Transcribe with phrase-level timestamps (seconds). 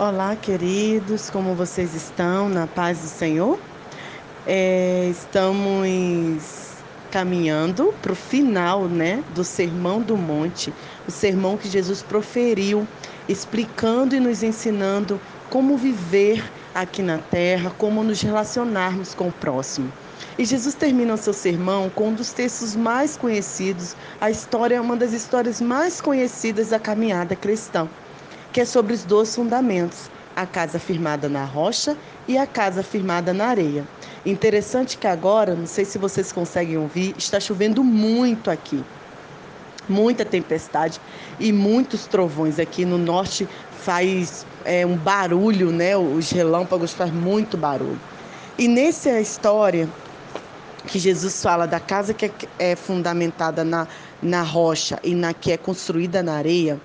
[0.00, 2.48] Olá, queridos, como vocês estão?
[2.48, 3.58] Na paz do Senhor?
[4.46, 10.72] É, estamos caminhando para o final né, do Sermão do Monte,
[11.08, 12.86] o sermão que Jesus proferiu,
[13.28, 19.92] explicando e nos ensinando como viver aqui na terra, como nos relacionarmos com o próximo.
[20.38, 24.96] E Jesus termina o seu sermão com um dos textos mais conhecidos, a história, uma
[24.96, 27.90] das histórias mais conhecidas da caminhada cristã
[28.58, 33.32] que é sobre os dois fundamentos, a casa firmada na rocha e a casa firmada
[33.32, 33.86] na areia.
[34.26, 38.82] Interessante que agora, não sei se vocês conseguem ouvir, está chovendo muito aqui.
[39.88, 41.00] Muita tempestade
[41.38, 45.96] e muitos trovões aqui no norte faz é, um barulho, né?
[45.96, 48.00] Os relâmpagos fazem muito barulho.
[48.58, 49.88] E nessa história
[50.88, 53.86] que Jesus fala da casa que é, é fundamentada na,
[54.20, 56.80] na rocha e na que é construída na areia,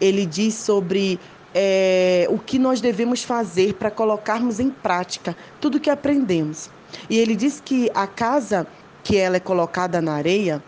[0.00, 1.18] ele diz sobre
[1.54, 6.70] é, o que nós devemos fazer para colocarmos em prática tudo que aprendemos.
[7.08, 8.66] E ele diz que a casa
[9.02, 10.62] que ela é colocada na areia,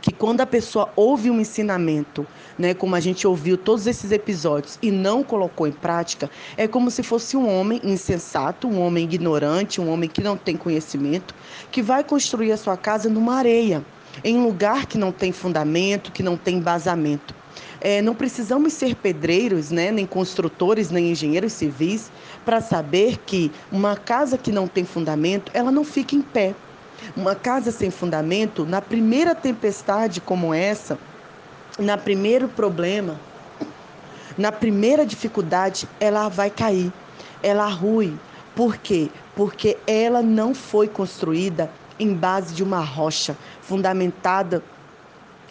[0.00, 2.26] que quando a pessoa ouve um ensinamento,
[2.58, 6.90] né, como a gente ouviu todos esses episódios e não colocou em prática, é como
[6.90, 11.34] se fosse um homem insensato, um homem ignorante, um homem que não tem conhecimento,
[11.72, 13.84] que vai construir a sua casa numa areia,
[14.22, 17.34] em um lugar que não tem fundamento, que não tem embasamento.
[17.80, 22.10] É, não precisamos ser pedreiros, né, nem construtores, nem engenheiros civis,
[22.44, 26.54] para saber que uma casa que não tem fundamento, ela não fica em pé.
[27.16, 30.98] Uma casa sem fundamento, na primeira tempestade como essa,
[31.78, 33.18] na primeiro problema,
[34.36, 36.92] na primeira dificuldade, ela vai cair,
[37.42, 38.14] ela rui.
[38.54, 39.08] Por quê?
[39.34, 44.62] Porque ela não foi construída em base de uma rocha fundamentada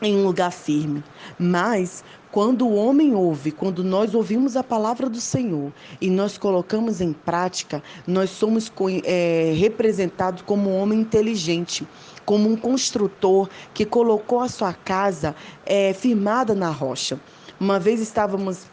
[0.02, 1.04] em um lugar firme.
[1.38, 7.02] Mas quando o homem ouve, quando nós ouvimos a palavra do Senhor e nós colocamos
[7.02, 8.72] em prática, nós somos
[9.04, 11.88] é, representados como um homem inteligente,
[12.26, 15.36] como um construtor que colocou a sua casa
[15.66, 17.20] é, firmada na rocha.
[17.60, 18.68] Uma vez estávamos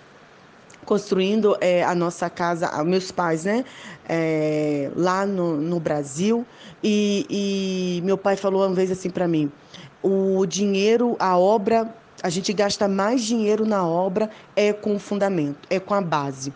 [0.86, 3.64] construindo é, a nossa casa, meus pais, né?
[4.08, 6.46] É, lá no, no Brasil.
[6.82, 9.50] E, e, meu pai falou uma vez assim para mim:
[10.06, 15.66] o dinheiro, a obra a gente gasta mais dinheiro na obra é com o fundamento,
[15.68, 16.52] é com a base.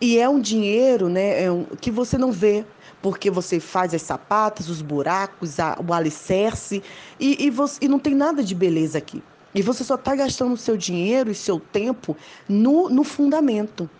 [0.00, 2.64] E é um dinheiro né, é um, que você não vê,
[3.02, 6.82] porque você faz as sapatas, os buracos, a, o alicerce,
[7.18, 9.22] e, e, você, e não tem nada de beleza aqui.
[9.54, 12.16] E você só está gastando seu dinheiro e seu tempo
[12.48, 13.90] no, no fundamento.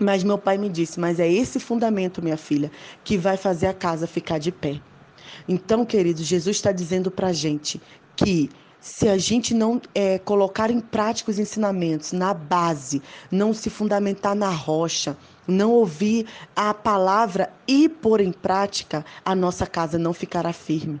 [0.00, 2.72] Mas meu pai me disse: Mas é esse fundamento, minha filha,
[3.04, 4.80] que vai fazer a casa ficar de pé.
[5.48, 7.80] Então, querido, Jesus está dizendo para a gente
[8.16, 13.70] que se a gente não é, colocar em prática os ensinamentos na base, não se
[13.70, 15.16] fundamentar na rocha,
[15.48, 21.00] não ouvir a palavra e pôr em prática, a nossa casa não ficará firme.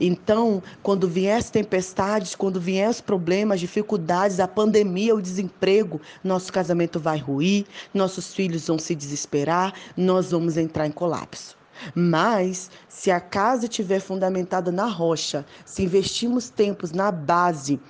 [0.00, 6.52] Então, quando vier as tempestades, quando vier os problemas, dificuldades, a pandemia, o desemprego, nosso
[6.52, 11.56] casamento vai ruir, nossos filhos vão se desesperar, nós vamos entrar em colapso.
[11.94, 17.80] Mas, se a casa estiver fundamentada na rocha, se investirmos tempos na base,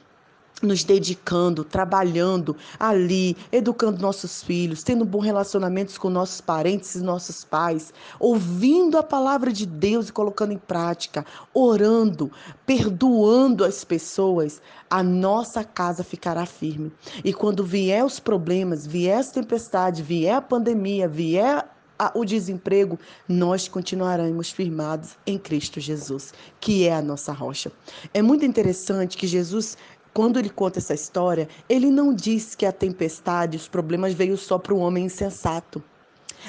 [0.63, 7.45] nos dedicando, trabalhando ali, educando nossos filhos, tendo bons relacionamentos com nossos parentes e nossos
[7.45, 12.31] pais, ouvindo a palavra de Deus e colocando em prática, orando,
[12.65, 16.93] perdoando as pessoas, a nossa casa ficará firme.
[17.25, 21.69] E quando vier os problemas, vier as tempestades, vier a pandemia, vier
[22.15, 22.99] o desemprego,
[23.29, 27.71] nós continuaremos firmados em Cristo Jesus, que é a nossa rocha.
[28.13, 29.77] É muito interessante que Jesus
[30.15, 34.57] quando ele conta essa história, ele não diz que a tempestade, os problemas veio só
[34.57, 35.83] para o homem insensato.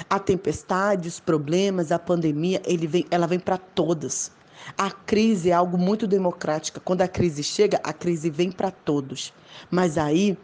[0.08, 4.30] A tempestade, os problemas, a pandemia, vem, ela vem para todas.
[4.78, 6.80] A crise é algo muito democrática.
[6.80, 9.32] Quando a crise chega, a crise vem para todos.
[9.68, 10.38] Mas aí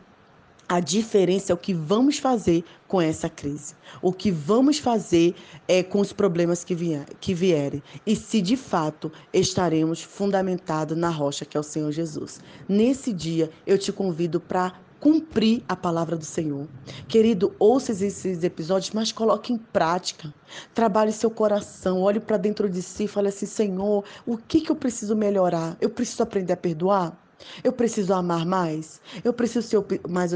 [0.73, 5.35] a diferença é o que vamos fazer com essa crise, o que vamos fazer
[5.69, 11.11] é com os problemas que, vier, que vierem e se de fato estaremos fundamentados na
[11.11, 12.41] rocha que é o Senhor Jesus.
[12.67, 16.67] Nesse dia eu te convido para cumprir a palavra do Senhor.
[17.07, 20.33] Querido, ouça esses episódios, mas coloque em prática.
[20.73, 24.73] Trabalhe seu coração, olhe para dentro de si e fale assim: Senhor, o que, que
[24.73, 25.77] eu preciso melhorar?
[25.83, 27.22] Eu preciso aprender a perdoar?
[27.63, 29.01] Eu preciso amar mais?
[29.25, 30.33] Eu preciso ser mais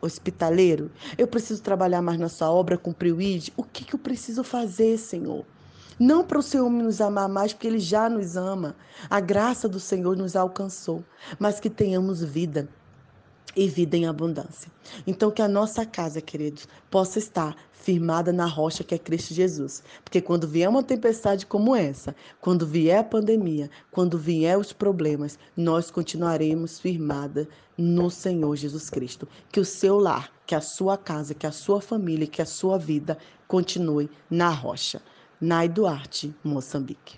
[0.00, 0.90] hospitaleiro?
[1.16, 3.50] Eu preciso trabalhar mais na sua obra, cumprir o ID?
[3.56, 5.44] O que, que eu preciso fazer, Senhor?
[5.98, 8.74] Não para o Senhor nos amar mais, porque Ele já nos ama.
[9.08, 11.04] A graça do Senhor nos alcançou.
[11.38, 12.68] Mas que tenhamos vida
[13.54, 14.70] e vida em abundância.
[15.06, 19.82] Então, que a nossa casa, queridos, possa estar firmada na rocha que é Cristo Jesus.
[20.04, 25.38] Porque quando vier uma tempestade como essa, quando vier a pandemia, quando vier os problemas,
[25.56, 29.28] nós continuaremos firmada no Senhor Jesus Cristo.
[29.50, 32.78] Que o seu lar, que a sua casa, que a sua família, que a sua
[32.78, 33.18] vida
[33.48, 35.02] continue na rocha.
[35.40, 37.16] Nai Duarte, Moçambique.